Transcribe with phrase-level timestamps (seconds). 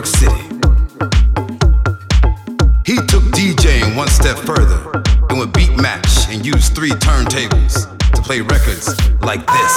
[0.00, 0.42] York City.
[2.86, 8.22] He took DJing one step further and would beat match and use three turntables to
[8.22, 8.88] play records
[9.20, 9.69] like this.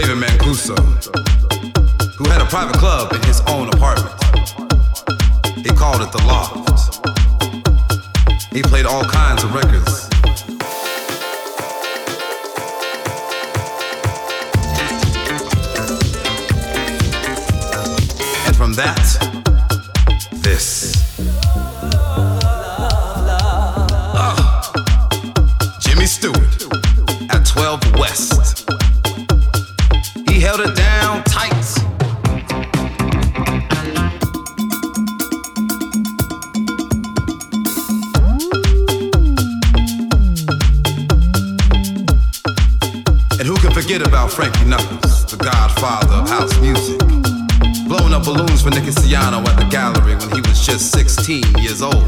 [0.00, 0.76] David Mancuso,
[2.14, 4.14] who had a private club in his own apartment.
[5.56, 7.04] He called it the Loft.
[8.52, 10.08] He played all kinds of records.
[18.46, 19.37] And from that,
[51.30, 52.07] 18 years old.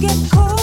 [0.00, 0.57] get cold.